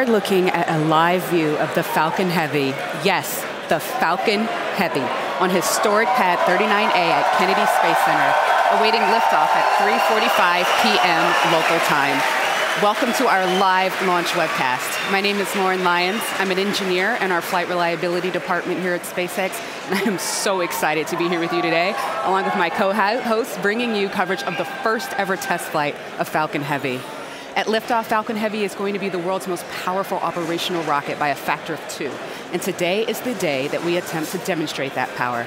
[0.00, 2.72] are looking at a live view of the Falcon Heavy.
[3.04, 4.44] Yes, the Falcon
[4.80, 5.04] Heavy
[5.44, 8.32] on historic pad 39A at Kennedy Space Center,
[8.80, 11.52] awaiting liftoff at 3.45 p.m.
[11.52, 12.16] local time.
[12.82, 15.12] Welcome to our live launch webcast.
[15.12, 16.22] My name is Lauren Lyons.
[16.38, 19.60] I'm an engineer in our flight reliability department here at SpaceX,
[19.90, 23.58] and I am so excited to be here with you today, along with my co-hosts,
[23.58, 27.00] bringing you coverage of the first ever test flight of Falcon Heavy.
[27.56, 31.28] At liftoff, Falcon Heavy is going to be the world's most powerful operational rocket by
[31.28, 32.10] a factor of two.
[32.52, 35.46] And today is the day that we attempt to demonstrate that power.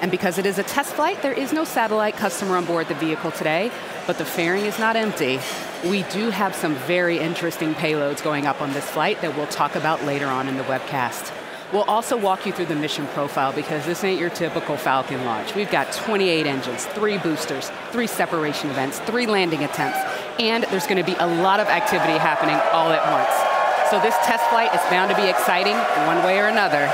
[0.00, 2.94] And because it is a test flight, there is no satellite customer on board the
[2.94, 3.70] vehicle today,
[4.06, 5.38] but the fairing is not empty.
[5.84, 9.76] We do have some very interesting payloads going up on this flight that we'll talk
[9.76, 11.32] about later on in the webcast.
[11.72, 15.54] We'll also walk you through the mission profile because this ain't your typical Falcon launch.
[15.54, 19.98] We've got 28 engines, three boosters, three separation events, three landing attempts,
[20.38, 23.90] and there's going to be a lot of activity happening all at once.
[23.90, 25.76] So this test flight is bound to be exciting
[26.06, 26.86] one way or another.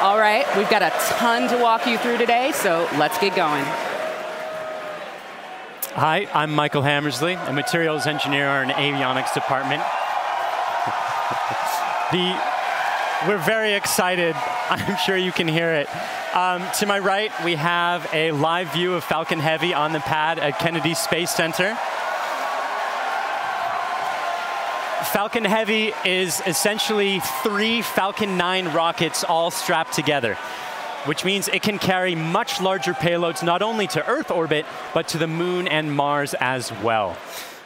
[0.00, 3.64] All right, we've got a ton to walk you through today, so let's get going.
[5.94, 9.82] Hi, I'm Michael Hammersley, a materials engineer in avionics department.
[12.12, 12.36] the
[13.28, 14.34] we're very excited.
[14.68, 15.88] I'm sure you can hear it.
[16.36, 20.38] Um, to my right, we have a live view of Falcon Heavy on the pad
[20.38, 21.78] at Kennedy Space Center.
[25.04, 30.34] Falcon Heavy is essentially three Falcon 9 rockets all strapped together,
[31.04, 34.64] which means it can carry much larger payloads not only to Earth orbit,
[34.94, 37.16] but to the Moon and Mars as well.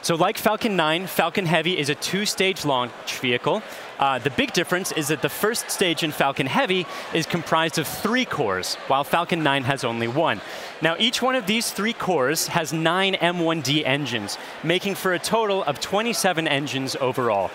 [0.01, 3.63] So like Falcon 9, Falcon Heavy is a two-stage launch vehicle.
[3.99, 7.89] Uh, the big difference is that the first stage in Falcon Heavy is comprised of
[7.89, 10.41] three cores, while Falcon 9 has only one.
[10.81, 15.65] Now, each one of these three cores has nine M1D engines, making for a total
[15.65, 17.51] of 27 engines overall.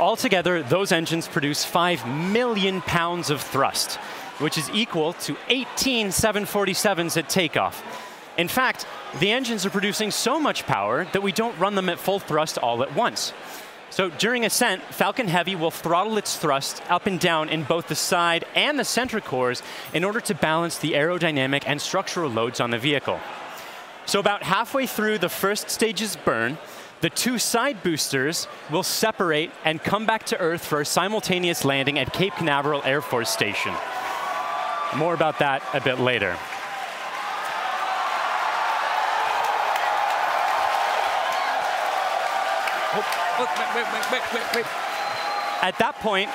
[0.00, 3.94] Altogether, those engines produce 5 million pounds of thrust,
[4.38, 8.05] which is equal to 18 747s at takeoff.
[8.36, 8.86] In fact,
[9.18, 12.58] the engines are producing so much power that we don't run them at full thrust
[12.58, 13.32] all at once.
[13.90, 17.94] So during ascent, Falcon Heavy will throttle its thrust up and down in both the
[17.94, 19.62] side and the center cores
[19.94, 23.18] in order to balance the aerodynamic and structural loads on the vehicle.
[24.04, 26.58] So about halfway through the first stage's burn,
[27.00, 31.98] the two side boosters will separate and come back to Earth for a simultaneous landing
[31.98, 33.74] at Cape Canaveral Air Force Station.
[34.96, 36.36] More about that a bit later.
[45.62, 46.30] At that point,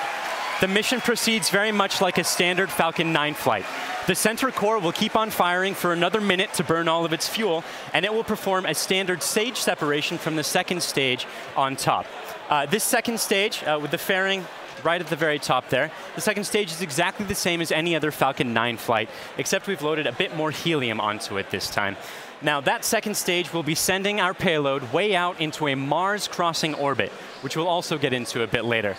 [0.62, 3.66] the mission proceeds very much like a standard Falcon 9 flight.
[4.08, 7.28] The center core will keep on firing for another minute to burn all of its
[7.28, 7.64] fuel,
[7.94, 12.06] and it will perform a standard stage separation from the second stage on top.
[12.50, 14.46] Uh, this second stage, uh, with the fairing
[14.84, 15.92] right at the very top there.
[16.16, 19.82] The second stage is exactly the same as any other Falcon 9 flight, except we've
[19.82, 21.96] loaded a bit more helium onto it this time.
[22.44, 26.74] Now, that second stage will be sending our payload way out into a Mars crossing
[26.74, 28.96] orbit, which we'll also get into a bit later.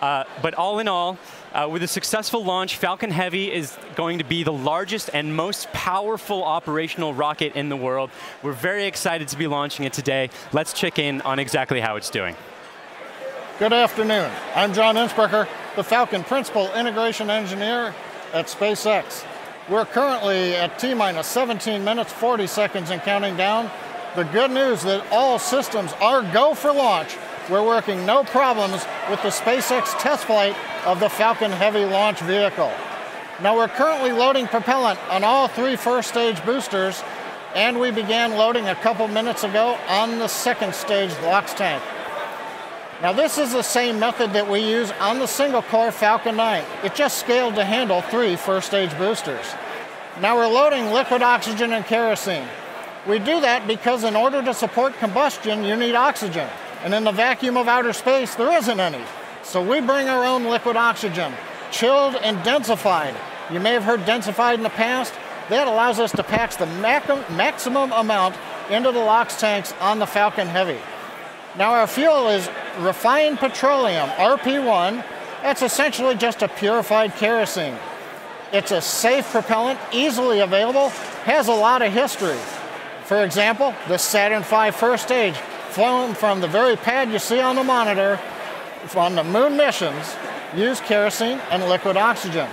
[0.00, 1.18] Uh, but all in all,
[1.52, 5.70] uh, with a successful launch, Falcon Heavy is going to be the largest and most
[5.72, 8.10] powerful operational rocket in the world.
[8.42, 10.30] We're very excited to be launching it today.
[10.52, 12.34] Let's check in on exactly how it's doing.
[13.58, 14.30] Good afternoon.
[14.54, 17.94] I'm John Insprucker, the Falcon Principal Integration Engineer
[18.32, 19.24] at SpaceX.
[19.68, 23.68] We're currently at T minus 17 minutes, 40 seconds and counting down.
[24.14, 27.16] The good news that all systems are go for launch.
[27.50, 30.54] We're working no problems with the SpaceX test flight
[30.86, 32.70] of the Falcon Heavy launch vehicle.
[33.42, 37.02] Now we're currently loading propellant on all three first stage boosters
[37.56, 41.82] and we began loading a couple minutes ago on the second stage LOX tank.
[43.02, 46.64] Now this is the same method that we use on the single core Falcon 9.
[46.82, 49.44] It just scaled to handle three first stage boosters.
[50.22, 52.48] Now we're loading liquid oxygen and kerosene.
[53.06, 56.48] We do that because in order to support combustion, you need oxygen.
[56.82, 59.04] And in the vacuum of outer space, there isn't any.
[59.42, 61.34] So we bring our own liquid oxygen,
[61.70, 63.14] chilled and densified.
[63.52, 65.12] You may have heard densified in the past.
[65.50, 68.36] That allows us to pack the maximum amount
[68.70, 70.80] into the LOX tanks on the Falcon Heavy.
[71.58, 72.48] Now our fuel is
[72.78, 75.04] refined petroleum, RP1.
[75.42, 77.76] That's essentially just a purified kerosene.
[78.52, 80.90] It's a safe propellant, easily available,
[81.24, 82.38] has a lot of history.
[83.04, 85.36] For example, the Saturn V first stage,
[85.70, 88.20] flown from the very pad you see on the monitor
[88.94, 90.14] on the moon missions,
[90.54, 92.48] used kerosene and liquid oxygen.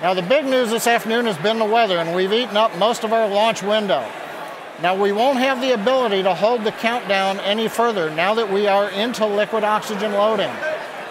[0.00, 3.04] Now the big news this afternoon has been the weather, and we've eaten up most
[3.04, 4.06] of our launch window.
[4.82, 8.66] Now, we won't have the ability to hold the countdown any further now that we
[8.66, 10.50] are into liquid oxygen loading.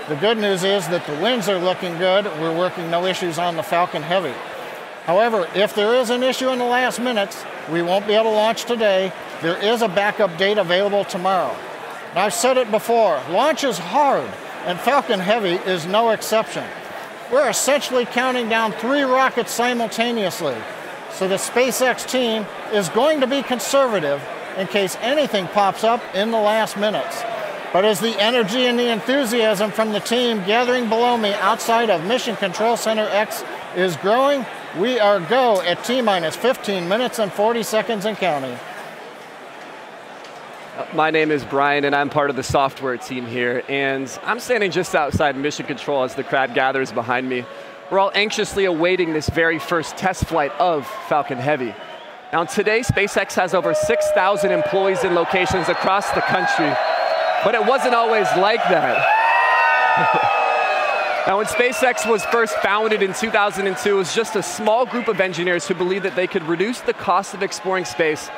[0.10, 2.26] The good news is that the winds are looking good.
[2.26, 4.34] We're working no issues on the Falcon Heavy.
[5.06, 8.30] However, if there is an issue in the last minutes, we won't be able to
[8.32, 9.14] launch today.
[9.42, 11.56] There is a backup date available tomorrow.
[12.10, 14.30] And I've said it before, launch is hard,
[14.66, 16.66] and Falcon Heavy is no exception.
[17.32, 20.56] We're essentially counting down three rockets simultaneously.
[21.14, 24.22] So the SpaceX team is going to be conservative
[24.58, 27.22] in case anything pops up in the last minutes.
[27.72, 32.04] But as the energy and the enthusiasm from the team gathering below me outside of
[32.06, 33.44] Mission Control Center X
[33.76, 34.46] is growing,
[34.78, 38.58] we are go at T minus 15 minutes and 40 seconds and counting.
[40.78, 43.62] Uh, my name is Brian, and I'm part of the software team here.
[43.70, 47.46] And I'm standing just outside Mission Control as the crowd gathers behind me.
[47.92, 51.76] We're all anxiously awaiting this very first test flight of Falcon Heavy.
[52.32, 56.74] Now, today, SpaceX has over 6,000 employees in locations across the country,
[57.44, 60.40] but it wasn't always like that.
[61.26, 65.22] Now, when SpaceX was first founded in 2002, it was just a small group of
[65.22, 68.30] engineers who believed that they could reduce the cost of exploring space,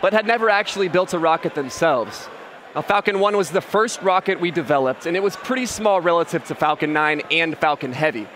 [0.00, 2.28] but had never actually built a rocket themselves.
[2.74, 6.42] Now, Falcon 1 was the first rocket we developed, and it was pretty small relative
[6.46, 8.26] to Falcon 9 and Falcon Heavy.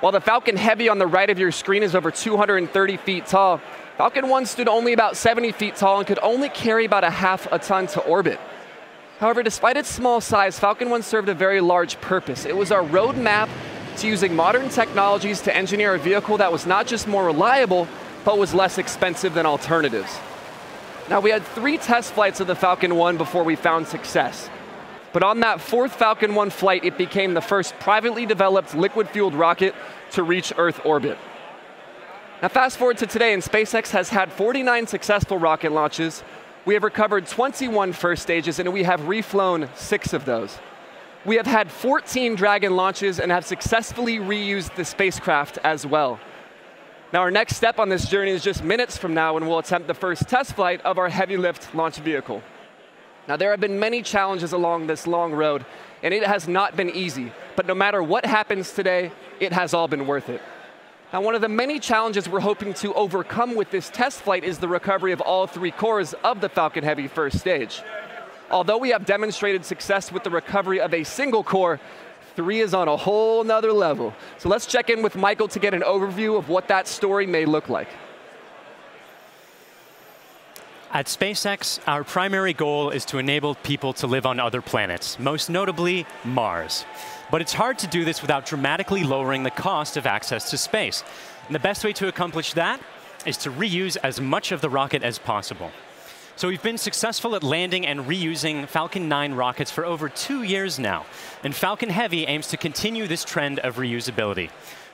[0.00, 3.62] While the Falcon Heavy on the right of your screen is over 230 feet tall,
[3.96, 7.50] Falcon 1 stood only about 70 feet tall and could only carry about a half
[7.50, 8.38] a ton to orbit.
[9.20, 12.44] However, despite its small size, Falcon 1 served a very large purpose.
[12.44, 13.48] It was our roadmap
[13.96, 17.88] to using modern technologies to engineer a vehicle that was not just more reliable,
[18.26, 20.14] but was less expensive than alternatives.
[21.08, 24.50] Now, we had three test flights of the Falcon 1 before we found success.
[25.12, 29.34] But on that fourth Falcon 1 flight, it became the first privately developed liquid fueled
[29.34, 29.74] rocket
[30.12, 31.18] to reach Earth orbit.
[32.42, 36.22] Now, fast forward to today, and SpaceX has had 49 successful rocket launches,
[36.66, 40.58] we have recovered 21 first stages and we have reflown six of those.
[41.24, 46.18] We have had 14 Dragon launches and have successfully reused the spacecraft as well.
[47.12, 49.86] Now, our next step on this journey is just minutes from now when we'll attempt
[49.86, 52.42] the first test flight of our heavy lift launch vehicle.
[53.28, 55.64] Now, there have been many challenges along this long road,
[56.02, 57.32] and it has not been easy.
[57.56, 60.40] But no matter what happens today, it has all been worth it.
[61.12, 64.58] Now, one of the many challenges we're hoping to overcome with this test flight is
[64.58, 67.82] the recovery of all three cores of the Falcon Heavy first stage.
[68.50, 71.80] Although we have demonstrated success with the recovery of a single core,
[72.36, 74.14] three is on a whole nother level.
[74.38, 77.44] So let's check in with Michael to get an overview of what that story may
[77.44, 77.88] look like.
[80.96, 85.50] At SpaceX, our primary goal is to enable people to live on other planets, most
[85.50, 86.86] notably Mars.
[87.30, 91.04] But it's hard to do this without dramatically lowering the cost of access to space.
[91.48, 92.80] And the best way to accomplish that
[93.26, 95.70] is to reuse as much of the rocket as possible.
[96.36, 100.78] So we've been successful at landing and reusing Falcon 9 rockets for over two years
[100.78, 101.04] now.
[101.44, 104.48] And Falcon Heavy aims to continue this trend of reusability.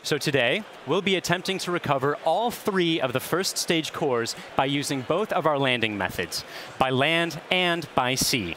[0.04, 4.64] So today, we'll be attempting to recover all three of the first stage cores by
[4.64, 6.44] using both of our landing methods,
[6.76, 8.56] by land and by sea.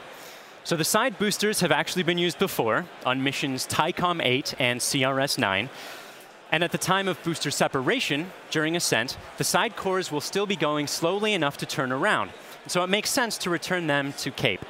[0.64, 5.38] So the side boosters have actually been used before on missions Thaicom 8 and CRS
[5.38, 5.70] 9.
[6.52, 10.56] And at the time of booster separation, during ascent, the side cores will still be
[10.56, 12.32] going slowly enough to turn around.
[12.66, 14.66] So it makes sense to return them to Cape.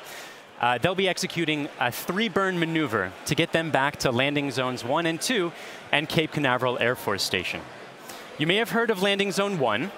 [0.59, 4.83] Uh, they'll be executing a three burn maneuver to get them back to landing zones
[4.83, 5.51] 1 and 2
[5.91, 7.61] and Cape Canaveral Air Force Station.
[8.37, 9.91] You may have heard of Landing Zone 1.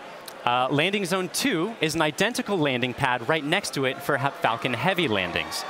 [0.45, 4.73] Uh, landing Zone 2 is an identical landing pad right next to it for Falcon
[4.73, 5.65] Heavy landings.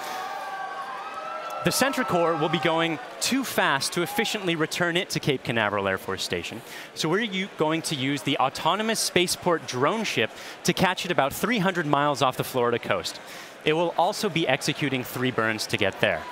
[1.68, 5.98] The Core will be going too fast to efficiently return it to Cape Canaveral Air
[5.98, 6.62] Force Station.
[6.94, 10.30] So we're going to use the autonomous spaceport drone ship
[10.64, 13.20] to catch it about 300 miles off the Florida coast.
[13.68, 16.24] It will also be executing three burns to get there.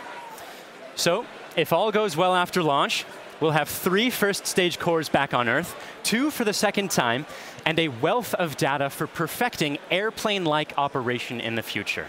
[0.95, 1.25] So
[1.57, 3.05] if all goes well after launch,
[3.41, 7.25] we'll have three first stage cores back on Earth, two for the second time,
[7.65, 12.07] and a wealth of data for perfecting airplane-like operation in the future.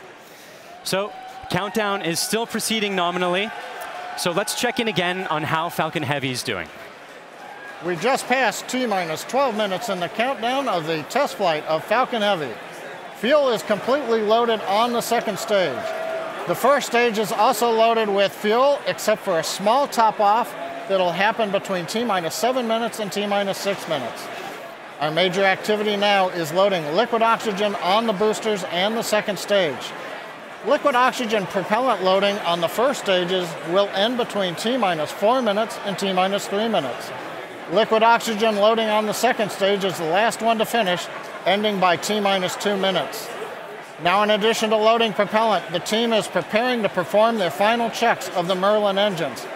[0.85, 1.13] So
[1.51, 3.51] Countdown is still proceeding nominally.
[4.19, 6.69] So let's check in again on how Falcon Heavy is doing.
[7.85, 11.85] We just passed T minus 12 minutes in the countdown of the test flight of
[11.85, 12.53] Falcon Heavy.
[13.21, 15.75] Fuel is completely loaded on the second stage.
[16.49, 20.55] The first stage is also loaded with fuel, except for a small top off
[20.87, 24.27] that'll happen between T minus 7 minutes and T minus 6 minutes.
[25.01, 29.93] Our major activity now is loading liquid oxygen on the boosters and the second stage.
[30.67, 35.79] Liquid oxygen propellant loading on the first stages will end between T minus 4 minutes
[35.87, 37.11] and T minus 3 minutes.
[37.73, 41.07] Liquid oxygen loading on the second stage is the last one to finish,
[41.47, 43.29] ending by T minus 2 minutes.
[44.03, 48.29] Now, in addition to loading propellant, the team is preparing to perform their final checks
[48.31, 49.47] of the Merlin engines.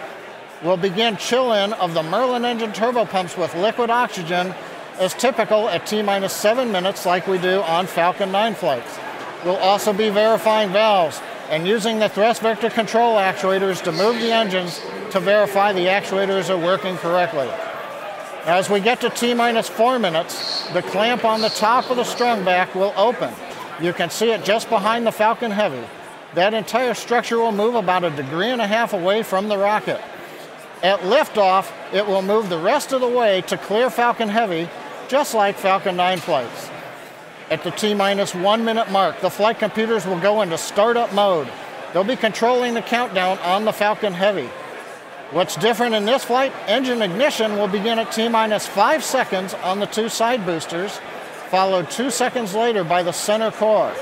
[0.63, 4.55] We'll begin chill-in of the Merlin engine turbopumps with liquid oxygen
[4.97, 8.97] as typical at T minus seven minutes like we do on Falcon 9 flights.
[9.43, 14.31] We'll also be verifying valves and using the thrust vector control actuators to move the
[14.31, 14.81] engines
[15.11, 17.49] to verify the actuators are working correctly.
[18.45, 22.03] As we get to T minus four minutes, the clamp on the top of the
[22.03, 23.31] strongback will open.
[23.79, 25.83] You can see it just behind the Falcon Heavy.
[26.33, 30.01] That entire structure will move about a degree and a half away from the rocket.
[30.81, 34.67] At liftoff, it will move the rest of the way to clear Falcon Heavy,
[35.07, 36.71] just like Falcon 9 flights.
[37.51, 41.47] At the T minus one minute mark, the flight computers will go into startup mode.
[41.93, 44.49] They'll be controlling the countdown on the Falcon Heavy.
[45.31, 46.51] What's different in this flight?
[46.67, 50.99] Engine ignition will begin at T minus five seconds on the two side boosters,
[51.47, 53.93] followed two seconds later by the center core.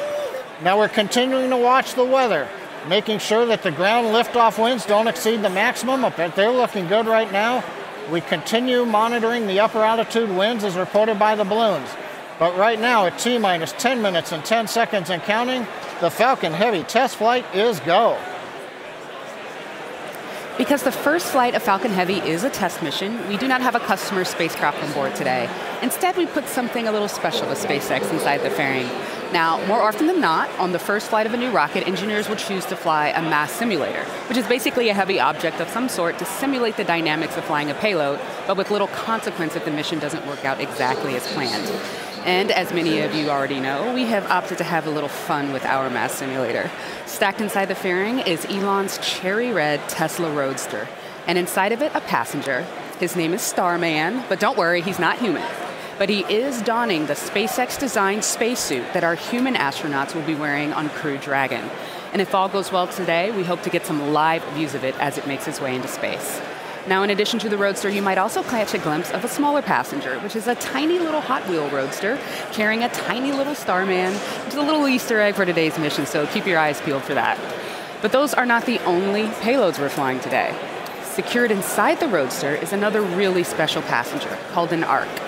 [0.63, 2.47] Now we're continuing to watch the weather,
[2.87, 7.05] making sure that the ground liftoff winds don't exceed the maximum, but they're looking good
[7.05, 7.63] right now.
[8.11, 11.89] We continue monitoring the upper altitude winds as reported by the balloons.
[12.39, 15.67] But right now, at T minus 10 minutes and 10 seconds and counting,
[16.01, 18.17] the Falcon Heavy test flight is go.
[20.69, 23.73] Because the first flight of Falcon Heavy is a test mission, we do not have
[23.73, 25.49] a customer spacecraft on board today.
[25.81, 28.87] Instead, we put something a little special with SpaceX inside the fairing.
[29.31, 32.35] Now, more often than not, on the first flight of a new rocket, engineers will
[32.35, 36.17] choose to fly a mass simulator, which is basically a heavy object of some sort
[36.17, 39.99] to simulate the dynamics of flying a payload, but with little consequence if the mission
[39.99, 41.69] doesn't work out exactly as planned.
[42.25, 45.53] And as many of you already know, we have opted to have a little fun
[45.53, 46.71] with our mass simulator.
[47.05, 50.87] Stacked inside the fairing is Elon's cherry red Tesla Roadster,
[51.27, 52.65] and inside of it, a passenger.
[52.99, 55.45] His name is Starman, but don't worry, he's not human.
[55.99, 60.71] But he is donning the SpaceX designed spacesuit that our human astronauts will be wearing
[60.71, 61.69] on Crew Dragon.
[62.13, 64.95] And if all goes well today, we hope to get some live views of it
[65.01, 66.39] as it makes its way into space.
[66.87, 69.61] Now, in addition to the Roadster, you might also catch a glimpse of a smaller
[69.61, 72.17] passenger, which is a tiny little Hot Wheel Roadster
[72.53, 76.25] carrying a tiny little Starman, which is a little Easter egg for today's mission, so
[76.27, 77.37] keep your eyes peeled for that.
[78.01, 80.57] But those are not the only payloads we're flying today.
[81.03, 85.18] Secured inside the Roadster is another really special passenger called an Arch.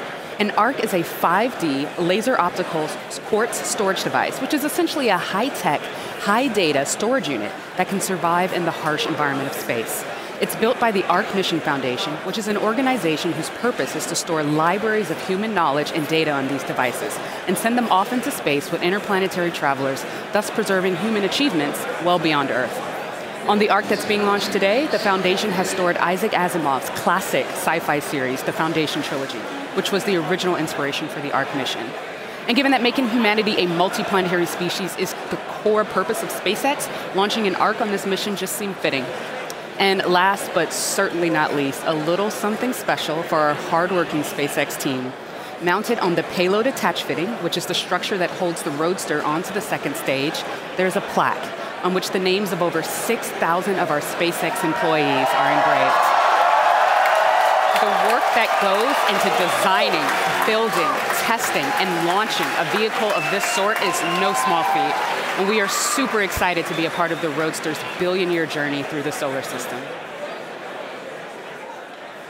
[0.41, 2.87] An Arch is a 5D laser optical
[3.27, 5.79] quartz storage device, which is essentially a high tech,
[6.21, 10.03] high data storage unit that can survive in the harsh environment of space.
[10.41, 14.15] It's built by the Arch Mission Foundation, which is an organization whose purpose is to
[14.15, 18.31] store libraries of human knowledge and data on these devices and send them off into
[18.31, 22.75] space with interplanetary travelers, thus preserving human achievements well beyond Earth.
[23.47, 27.77] On the Arch that's being launched today, the Foundation has stored Isaac Asimov's classic sci
[27.77, 29.39] fi series, The Foundation Trilogy,
[29.75, 31.85] which was the original inspiration for the Arch mission.
[32.47, 37.47] And given that making humanity a multiplanetary species is the core purpose of SpaceX, launching
[37.47, 39.05] an Arch on this mission just seemed fitting.
[39.77, 45.13] And last but certainly not least, a little something special for our hardworking SpaceX team.
[45.61, 49.53] Mounted on the payload attach fitting, which is the structure that holds the Roadster onto
[49.53, 50.43] the second stage,
[50.75, 51.51] there's a plaque
[51.83, 56.20] on which the names of over 6,000 of our SpaceX employees are engraved.
[57.79, 60.03] The work that goes into designing,
[60.43, 60.91] building,
[61.23, 65.67] testing, and launching a vehicle of this sort is no small feat and we are
[65.67, 69.41] super excited to be a part of the Roadster's billion year journey through the solar
[69.41, 69.81] system.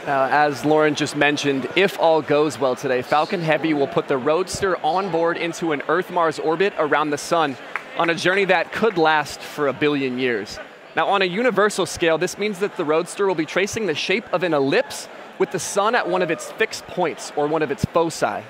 [0.06, 4.16] Uh, as Lauren just mentioned, if all goes well today, Falcon Heavy will put the
[4.16, 7.56] Roadster on board into an Earth Mars orbit around the Sun
[7.98, 10.58] on a journey that could last for a billion years.
[10.96, 14.24] Now, on a universal scale, this means that the Roadster will be tracing the shape
[14.32, 15.08] of an ellipse
[15.42, 18.44] with the Sun at one of its fixed points or one of its foci.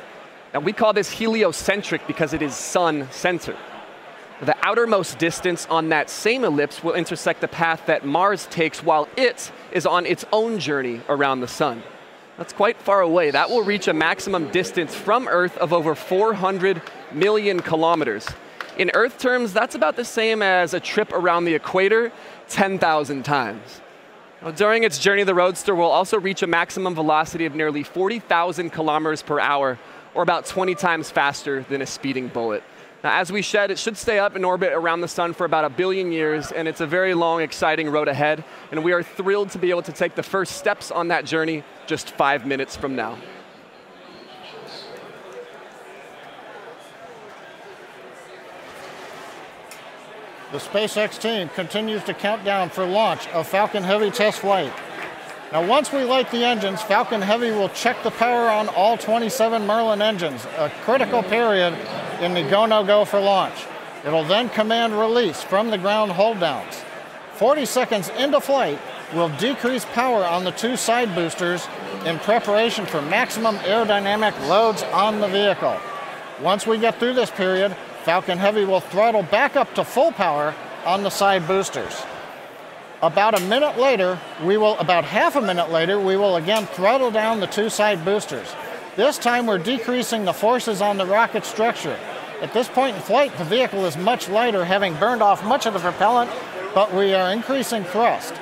[0.52, 3.56] Now, we call this heliocentric because it is Sun centered.
[4.42, 9.08] The outermost distance on that same ellipse will intersect the path that Mars takes while
[9.16, 11.82] it is on its own journey around the Sun.
[12.37, 13.30] That's quite far away.
[13.30, 18.28] That will reach a maximum distance from Earth of over 400 million kilometers.
[18.76, 22.12] In Earth terms, that's about the same as a trip around the equator
[22.50, 23.81] 10,000 times.
[24.50, 29.22] During its journey, the Roadster will also reach a maximum velocity of nearly 40,000 kilometers
[29.22, 29.78] per hour,
[30.14, 32.64] or about 20 times faster than a speeding bullet.
[33.04, 35.64] Now, as we shed, it should stay up in orbit around the sun for about
[35.64, 38.42] a billion years, and it's a very long, exciting road ahead.
[38.72, 41.62] And we are thrilled to be able to take the first steps on that journey
[41.87, 43.18] just five minutes from now.
[50.52, 54.71] The SpaceX team continues to count down for launch of Falcon Heavy test flight.
[55.50, 59.66] Now, once we light the engines, Falcon Heavy will check the power on all 27
[59.66, 61.73] Merlin engines, a critical period
[62.21, 63.64] in the go no go for launch.
[64.04, 66.82] It'll then command release from the ground hold downs.
[67.37, 68.78] 40 seconds into flight,
[69.14, 71.66] we'll decrease power on the two side boosters
[72.04, 75.78] in preparation for maximum aerodynamic loads on the vehicle.
[76.42, 80.54] Once we get through this period, Falcon Heavy will throttle back up to full power
[80.85, 82.02] on the side boosters.
[83.00, 87.11] About a minute later, we will, about half a minute later, we will again throttle
[87.11, 88.54] down the two side boosters.
[88.97, 91.99] This time we're decreasing the forces on the rocket structure.
[92.40, 95.75] At this point in flight, the vehicle is much lighter, having burned off much of
[95.75, 96.30] the propellant,
[96.75, 98.35] but we are increasing thrust.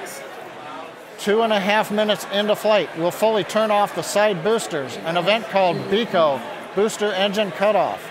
[1.18, 5.18] Two and a half minutes into flight, we'll fully turn off the side boosters, an
[5.18, 6.40] event called BECO,
[6.74, 8.09] Booster Engine Cutoff.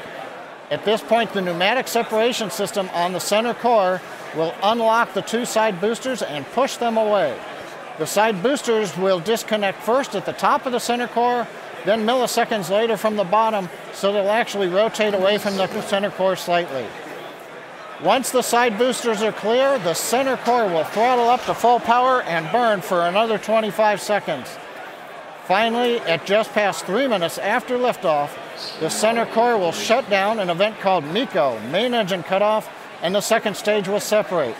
[0.71, 4.01] At this point, the pneumatic separation system on the center core
[4.35, 7.39] will unlock the two side boosters and push them away.
[7.97, 11.47] The side boosters will disconnect first at the top of the center core,
[11.85, 16.35] then milliseconds later from the bottom, so they'll actually rotate away from the center core
[16.35, 16.85] slightly.
[18.03, 22.21] Once the side boosters are clear, the center core will throttle up to full power
[22.21, 24.47] and burn for another 25 seconds.
[25.45, 28.29] Finally, at just past three minutes after liftoff,
[28.79, 32.69] the center core will shut down an event called MECO, main engine cutoff,
[33.01, 34.55] and the second stage will separate.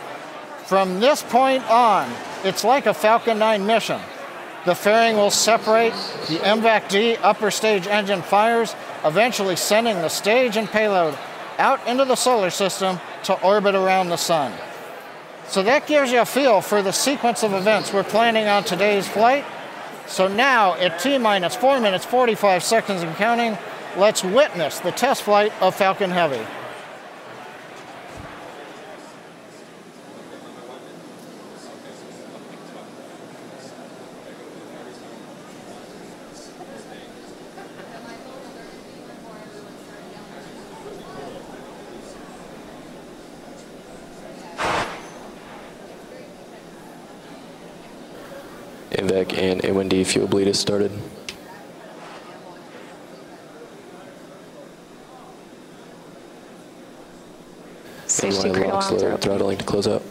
[0.66, 2.12] From this point on,
[2.44, 4.00] it's like a Falcon 9 mission.
[4.66, 5.94] The fairing will separate,
[6.28, 11.18] the MVAC D upper stage engine fires, eventually sending the stage and payload
[11.58, 14.54] out into the solar system to orbit around the sun.
[15.48, 19.08] So that gives you a feel for the sequence of events we're planning on today's
[19.08, 19.46] flight.
[20.08, 23.58] So now, at T minus 4 minutes 45 seconds and counting,
[24.00, 26.46] let's witness the test flight of Falcon Heavy.
[48.92, 50.92] MVAC and M1D fuel bleed has started.
[58.20, 60.04] Critical locks arms are low, throttling to close out.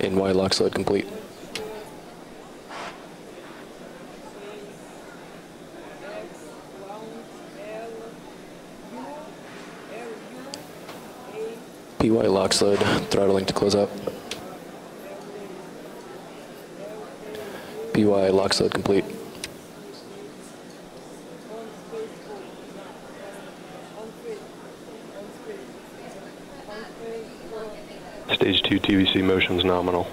[0.00, 1.06] NY LOX load complete.
[12.18, 13.88] PY LOX load, throttling to close up.
[17.94, 19.04] BY LOX load complete.
[28.34, 30.08] Stage 2 TVC motion's nominal.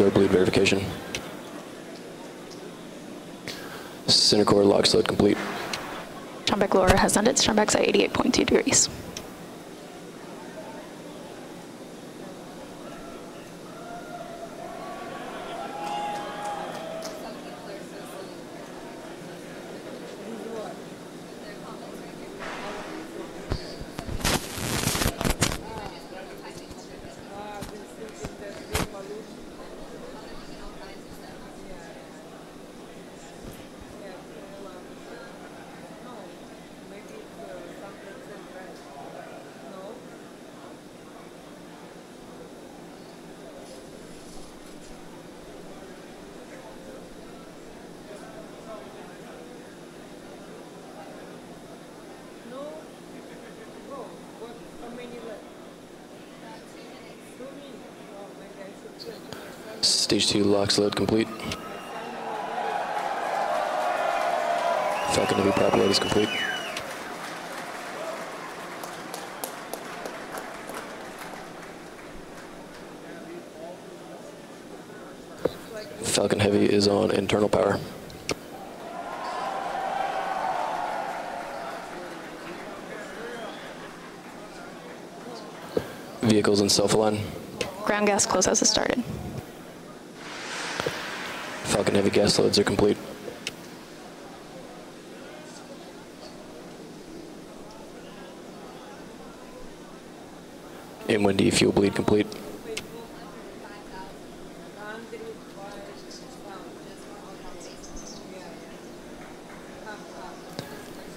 [0.00, 0.82] BOGO bleed verification.
[4.06, 5.36] Center core LOX load complete.
[6.46, 7.36] Strongback lower has ended.
[7.36, 8.88] Strongback's at 88.2 degrees.
[60.10, 61.28] Stage 2 LOX load complete.
[65.12, 66.28] Falcon Heavy prop load is complete.
[76.02, 77.78] Falcon Heavy is on internal power.
[86.22, 87.20] Vehicles in self-align.
[87.84, 89.04] Ground gas close has started.
[91.80, 92.98] Falcon Heavy gas loads are complete.
[101.08, 102.26] M1D fuel bleed complete.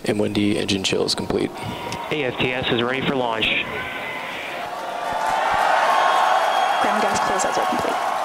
[0.05, 1.51] M1D engine chill is complete.
[1.51, 3.47] AFTS is ready for launch.
[6.81, 8.22] Ground gas closeouts are complete.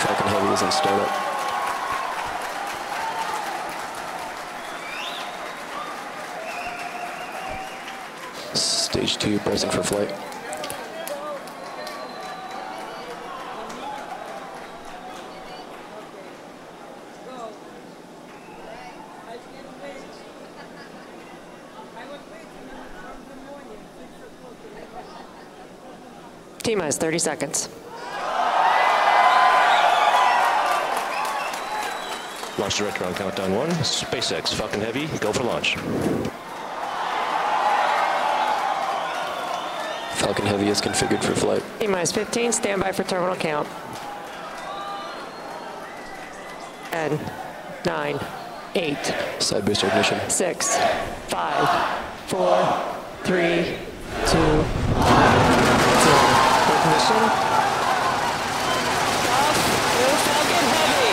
[0.00, 1.10] Falcon Heavy is in startup.
[8.56, 10.10] Stage 2 pressing for flight.
[26.62, 27.79] T minus 30 seconds.
[32.60, 33.70] Launch director on countdown one.
[33.70, 35.76] SpaceX Falcon Heavy, go for launch.
[40.18, 41.62] Falcon Heavy is configured for flight.
[41.78, 43.66] T minus 15, standby for terminal count.
[46.90, 47.18] 10,
[47.86, 48.20] 9,
[48.74, 50.20] 8, Side booster ignition.
[50.28, 50.76] 6,
[51.28, 51.68] 5,
[52.26, 52.94] 4,
[53.24, 54.36] 3, 2, 1,
[56.04, 56.18] 0.
[56.76, 57.16] Ignition.
[57.16, 57.56] Off.
[60.00, 61.10] Go Falcon Heavy.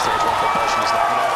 [0.00, 1.30] Stage one propulsion is nominal.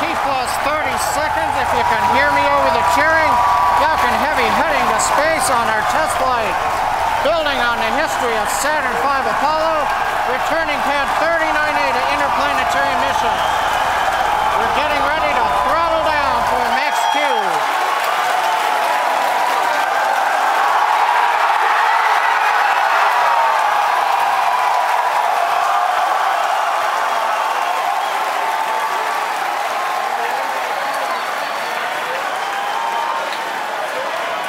[0.00, 3.32] T plus 30 seconds if you can hear me over the cheering.
[3.78, 6.56] Falcon Heavy heading to space on our test flight.
[7.28, 9.84] Building on the history of Saturn V Apollo,
[10.32, 13.42] returning pad 39A to interplanetary missions.
[14.56, 17.20] We're getting ready to throttle down for max Q.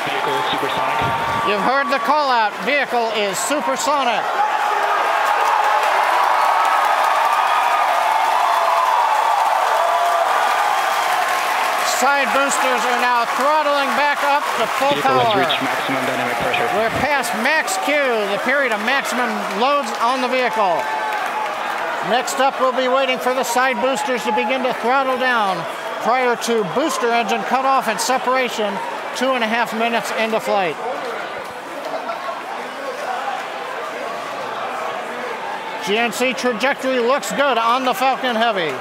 [0.03, 0.99] Vehicle supersonic.
[1.47, 2.51] You've heard the call out.
[2.67, 4.19] Vehicle is supersonic.
[12.03, 15.39] Side boosters are now throttling back up to full Vehicle has power.
[15.39, 16.67] reached maximum dynamic pressure.
[16.75, 17.95] We're past max Q,
[18.35, 19.31] the period of maximum
[19.63, 20.83] loads on the vehicle.
[22.11, 25.63] Next up, we'll be waiting for the side boosters to begin to throttle down
[26.03, 28.75] prior to booster engine cutoff and separation
[29.15, 30.75] two and a half minutes into flight.
[35.83, 38.71] GNC trajectory looks good on the Falcon Heavy.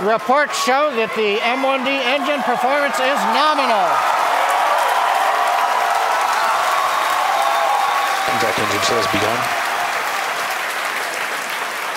[0.00, 3.92] Reports show that the M1D engine performance is nominal.
[8.32, 9.38] Engine has begun.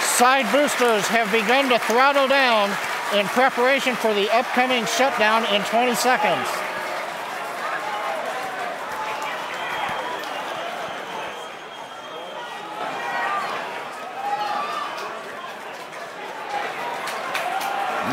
[0.03, 2.75] Side boosters have begun to throttle down
[3.13, 6.47] in preparation for the upcoming shutdown in 20 seconds.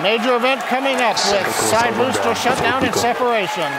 [0.02, 3.70] Major event coming up with side booster shutdown and separation.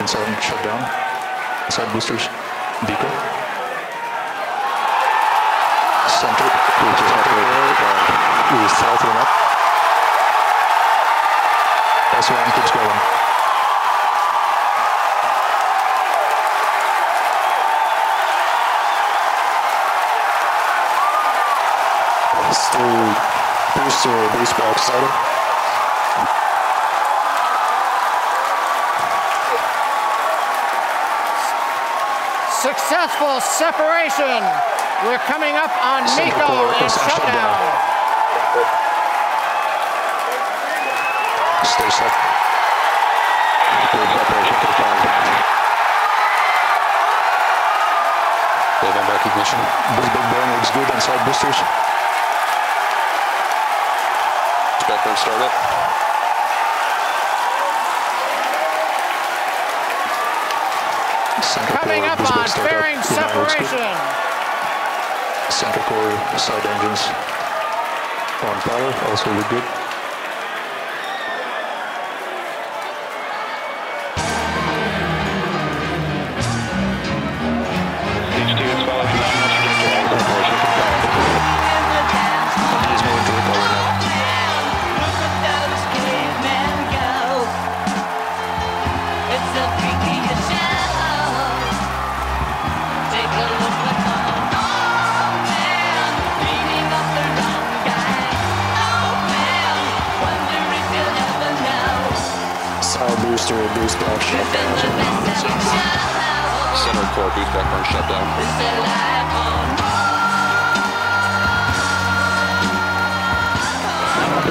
[0.00, 1.70] Inside shutdown.
[1.70, 2.47] Side boosters.
[12.18, 12.98] S1 keeps going.
[22.50, 23.14] Still
[23.76, 25.10] booster baseball excited.
[32.50, 34.42] Successful separation.
[35.06, 36.02] We're coming up on
[36.34, 37.87] core and shutdown.
[41.78, 42.10] Stay set.
[43.88, 45.04] Stage separation confirmed.
[48.82, 49.60] Wave on back ignition.
[49.94, 51.58] Boost big burn looks good on side boosters.
[54.90, 55.54] Backburn startup.
[61.46, 62.66] Center Coming core, up on big startup.
[62.66, 63.70] fairing Design looks good.
[63.70, 63.94] separation.
[65.54, 67.06] Center core side engines
[68.42, 69.77] on power also look good.
[103.48, 104.76] Side booster, boost back, shutdown.
[106.76, 108.26] Center core boost back burn shutdown.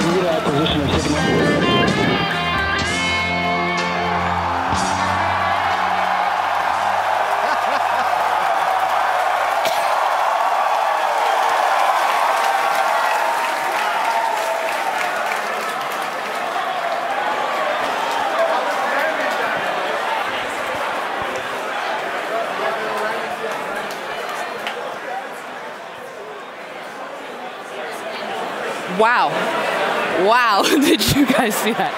[0.01, 1.76] Immediate acquisition of signal.
[28.99, 29.29] Wow.
[30.27, 30.63] Wow.
[30.67, 31.93] Did you guys see that?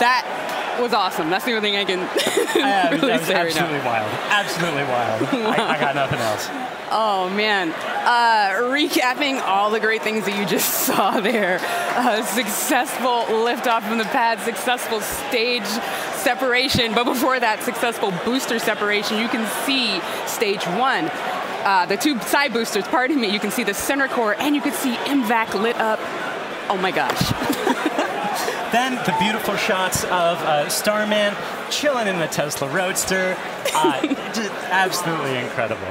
[0.00, 1.28] That was awesome.
[1.30, 1.98] That's the only thing I can
[2.56, 3.62] Yeah, really that was say right now.
[3.62, 4.10] absolutely wild.
[4.30, 5.22] Absolutely wild.
[5.58, 6.46] I, I got nothing else.
[6.90, 7.72] Oh man.
[7.72, 11.58] Uh, recapping all the great things that you just saw there.
[11.96, 15.66] Uh, successful liftoff from the pad, successful stage
[16.14, 19.18] separation, but before that, successful booster separation.
[19.18, 21.10] You can see stage one.
[21.64, 24.62] Uh, the two side boosters, pardon me, you can see the center core and you
[24.62, 25.98] can see MVAC lit up.
[26.70, 27.32] Oh my gosh.
[28.72, 31.34] Then the beautiful shots of uh, Starman
[31.70, 33.34] chilling in the Tesla Roadster.
[33.74, 34.14] Uh,
[34.70, 35.86] absolutely incredible.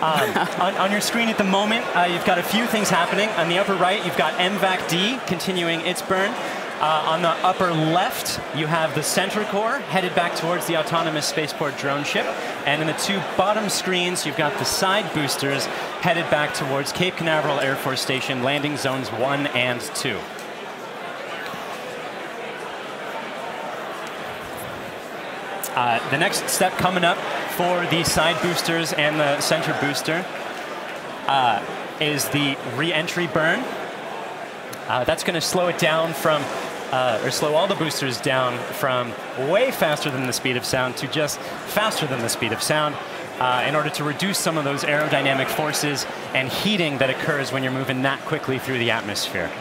[0.00, 3.28] Um, on, on your screen at the moment, uh, you've got a few things happening.
[3.30, 6.34] On the upper right, you've got MVAC D continuing its burn.
[6.78, 11.24] Uh, on the upper left, you have the center core headed back towards the autonomous
[11.24, 12.26] spaceport drone ship.
[12.66, 15.64] And in the two bottom screens, you've got the side boosters
[16.02, 20.18] headed back towards Cape Canaveral Air Force Station, landing zones one and two.
[25.74, 27.16] Uh, the next step coming up
[27.56, 30.24] for the side boosters and the center booster
[31.26, 31.64] uh,
[32.00, 33.64] is the re-entry burn.
[34.88, 36.40] Uh, that's going to slow it down from,
[36.92, 39.10] uh, or slow all the boosters down from
[39.50, 42.94] way faster than the speed of sound to just faster than the speed of sound.
[43.38, 47.62] Uh, in order to reduce some of those aerodynamic forces and heating that occurs when
[47.62, 49.52] you're moving that quickly through the atmosphere.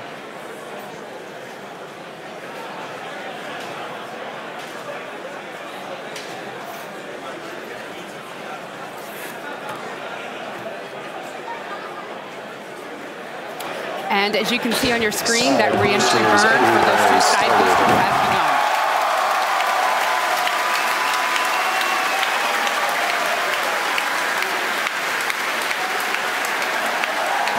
[14.35, 17.47] And as you can see on your screen, that re-entry burn for those two side
[17.55, 18.51] boosters has begun.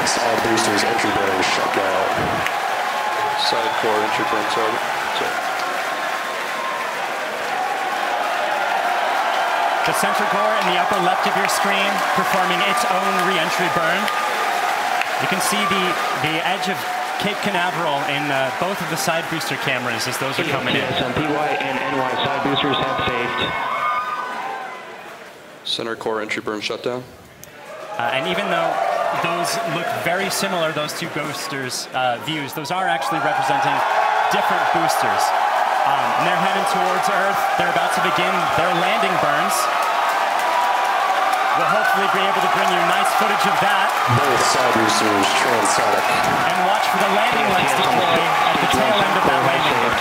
[0.05, 2.09] Side boosters, entry burn, shutdown.
[3.41, 4.85] Side core entry burn target.
[5.17, 5.25] So,
[9.89, 11.89] The center core in the upper left of your screen
[12.21, 14.37] performing its own re-entry burn.
[15.22, 15.85] You can see the,
[16.29, 16.76] the edge of
[17.24, 20.85] Cape Canaveral in uh, both of the side booster cameras as those are coming in.
[20.85, 23.40] Yes, on PY and NY side boosters have saved.
[25.64, 27.02] center core entry burn shutdown.
[27.96, 28.68] Uh, and even though
[29.24, 33.72] those look very similar, those two boosters uh, views, those are actually representing
[34.37, 35.24] different boosters.
[35.88, 37.40] Um, and they're heading towards Earth.
[37.57, 39.57] They're about to begin their landing burns.
[41.57, 46.05] We'll hopefully be able to bring you nice footage of that Both side boosters, transonic.
[46.53, 49.97] and watch for the landing lights deploy at the tail end of that landing burn.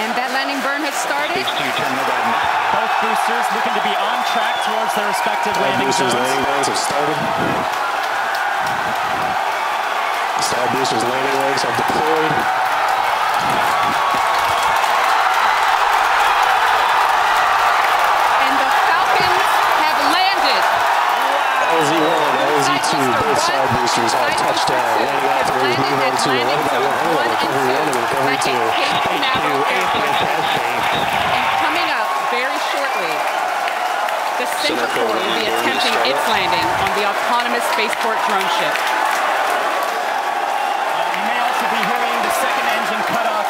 [0.00, 1.34] And that landing burn has started.
[1.34, 2.40] Stage two terminal guidance.
[2.72, 6.24] Both boosters looking to be on track towards their respective Side landing boosters, zones.
[6.24, 7.18] landing legs have started.
[10.50, 12.34] Side boosters, landing legs have deployed.
[18.34, 19.46] And the Falcons
[19.78, 20.62] have landed.
[21.70, 24.90] LZ1, LZ2, both side boosters have touchdown.
[25.06, 28.50] Landing off and move on to 11 by 1 recovery 1 and recovery 2.
[28.50, 30.50] Stage two, AFTS has.
[31.30, 33.14] And coming up very shortly,
[34.42, 38.74] the Center Core will be attempting its landing on the autonomous spaceport drone ship.
[41.20, 43.44] You may also be hearing the second engine cut off.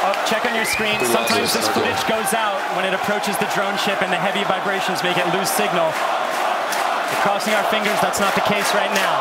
[0.00, 0.98] Oh, check on your screen.
[1.06, 5.00] Sometimes this footage goes out when it approaches the drone ship and the heavy vibrations
[5.06, 5.88] make it lose signal.
[5.88, 9.16] We're crossing our fingers that's not the case right now.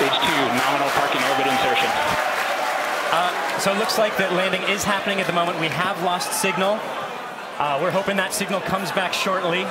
[0.00, 1.92] Stage two, nominal parking orbit insertion.
[3.58, 5.58] So it looks like that landing is happening at the moment.
[5.58, 6.78] We have lost signal.
[7.58, 9.66] Uh, we're hoping that signal comes back shortly.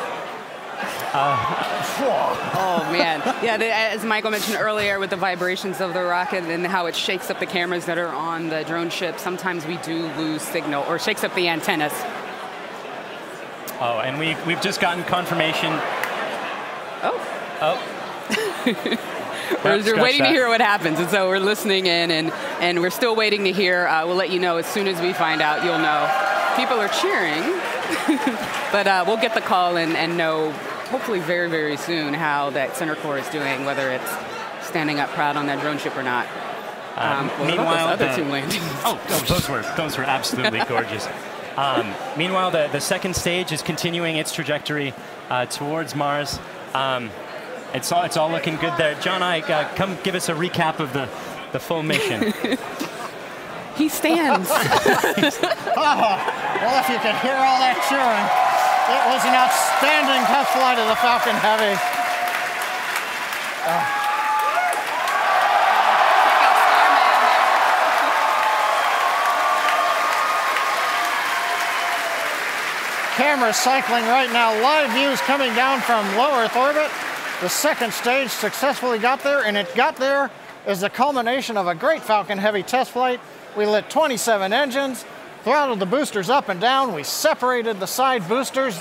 [1.14, 3.58] oh man, yeah.
[3.58, 7.32] The, as Michael mentioned earlier, with the vibrations of the rocket and how it shakes
[7.32, 11.00] up the cameras that are on the drone ship, sometimes we do lose signal or
[11.00, 11.94] shakes up the antennas.
[13.80, 15.72] Oh, and we we've just gotten confirmation.
[17.04, 17.48] Oh.
[17.62, 17.94] Oh.
[18.66, 20.28] we're, Scratch we're waiting that.
[20.28, 23.52] to hear what happens, and so we're listening in, and, and we're still waiting to
[23.52, 23.88] hear.
[23.88, 25.64] Uh, we'll let you know as soon as we find out.
[25.64, 26.06] You'll know.
[26.56, 27.44] People are cheering,
[28.72, 30.54] but uh, we'll get the call and, and know
[30.88, 34.12] hopefully very very soon how that center core is doing, whether it's
[34.68, 36.28] standing up proud on that drone ship or not.
[36.96, 38.64] Um, what about meanwhile, those other the- two landings?
[38.84, 41.08] Oh, oh, those were those were absolutely gorgeous.
[41.56, 44.94] Um, meanwhile, the, the second stage is continuing its trajectory
[45.30, 46.40] uh, towards Mars.
[46.74, 47.10] Um,
[47.74, 48.96] it's all it's all looking good there.
[49.02, 51.10] John Ike, uh, come give us a recap of the,
[51.52, 52.34] the full mission.
[53.78, 54.50] He stands.
[55.80, 56.18] Oh,
[56.60, 58.26] well, if you could hear all that cheering,
[58.90, 61.76] it was an outstanding test flight of the Falcon Heavy.
[63.66, 63.98] Uh,
[73.18, 74.54] Cameras cycling right now.
[74.62, 76.90] Live views coming down from low Earth orbit.
[77.42, 80.32] The second stage successfully got there, and it got there
[80.66, 83.20] as the culmination of a great Falcon Heavy test flight.
[83.58, 85.04] We lit 27 engines,
[85.48, 86.94] throttled the boosters up and down.
[86.94, 88.78] We separated the side boosters.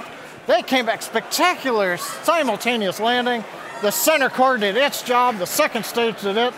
[0.49, 3.45] They came back spectacular simultaneous landing.
[3.83, 5.39] The center core did its job.
[5.39, 6.53] The second stage did it.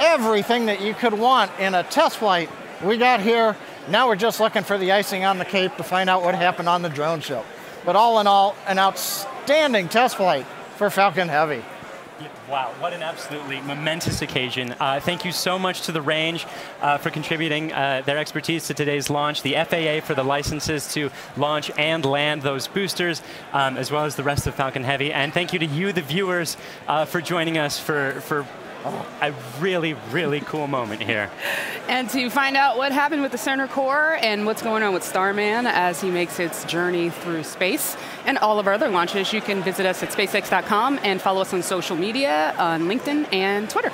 [0.00, 2.50] Everything that you could want in a test flight,
[2.82, 3.56] we got here.
[3.88, 6.68] Now we're just looking for the icing on the cake to find out what happened
[6.68, 7.44] on the drone show.
[7.84, 11.62] But all in all, an outstanding test flight for Falcon Heavy.
[12.48, 14.72] Wow, what an absolutely momentous occasion.
[14.78, 16.46] Uh, thank you so much to the range
[16.80, 21.10] uh, for contributing uh, their expertise to today's launch, the FAA for the licenses to
[21.36, 23.20] launch and land those boosters,
[23.52, 25.12] um, as well as the rest of Falcon Heavy.
[25.12, 26.56] And thank you to you, the viewers,
[26.86, 28.46] uh, for joining us for, for
[29.20, 31.30] a really, really cool moment here.
[31.88, 35.02] And to find out what happened with the center core and what's going on with
[35.02, 39.40] Starman as he makes its journey through space and all of our other launches, you
[39.40, 43.92] can visit us at spacex.com and follow us on social media on LinkedIn and Twitter.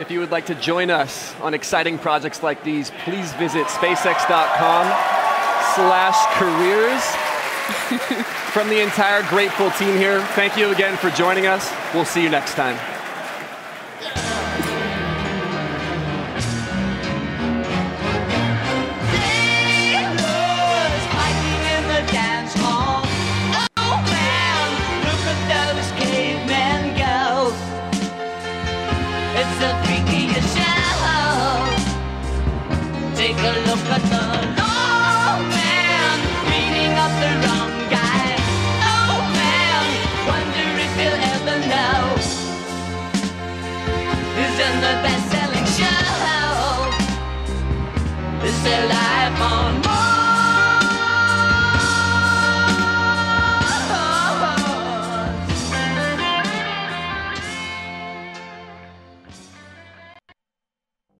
[0.00, 4.86] If you would like to join us on exciting projects like these, please visit spacex.com
[5.74, 7.02] slash careers.
[8.52, 11.72] From the entire grateful team here, thank you again for joining us.
[11.92, 12.97] We'll see you next time.